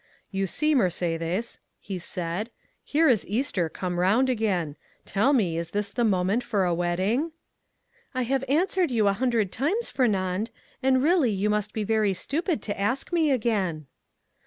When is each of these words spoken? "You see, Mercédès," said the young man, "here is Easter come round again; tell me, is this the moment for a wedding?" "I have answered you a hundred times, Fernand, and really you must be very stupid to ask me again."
"You 0.31 0.47
see, 0.47 0.73
Mercédès," 0.73 1.59
said 1.99 2.47
the 2.47 2.49
young 2.49 2.49
man, 2.49 2.49
"here 2.83 3.07
is 3.07 3.27
Easter 3.27 3.69
come 3.69 3.99
round 3.99 4.31
again; 4.31 4.75
tell 5.05 5.31
me, 5.31 5.59
is 5.59 5.69
this 5.69 5.91
the 5.91 6.03
moment 6.03 6.41
for 6.43 6.65
a 6.65 6.73
wedding?" 6.73 7.33
"I 8.15 8.23
have 8.23 8.43
answered 8.49 8.89
you 8.89 9.07
a 9.07 9.13
hundred 9.13 9.51
times, 9.51 9.91
Fernand, 9.91 10.49
and 10.81 11.03
really 11.03 11.29
you 11.29 11.51
must 11.51 11.71
be 11.71 11.83
very 11.83 12.15
stupid 12.15 12.63
to 12.63 12.79
ask 12.81 13.13
me 13.13 13.29
again." 13.29 13.85